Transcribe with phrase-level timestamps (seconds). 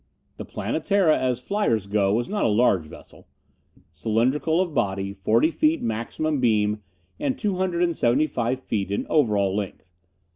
[0.37, 3.27] The Planetara, as flyers go, was not a large vessel.
[3.91, 6.81] Cylindrical of body, forty feet maximum beam,
[7.19, 9.93] and two hundred and seventy five feet in overall length.